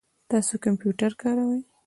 تاسو 0.31 0.53
کمپیوټر 0.65 1.11
کاروئ؟ 1.21 1.59